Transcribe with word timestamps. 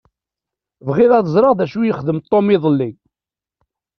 Bɣiɣ 0.87 1.11
ad 1.13 1.27
ẓṛeɣ 1.33 1.53
d 1.55 1.59
acu 1.65 1.79
i 1.81 1.87
yexdem 1.87 2.19
Tom 2.29 2.47
iḍelli. 2.55 2.89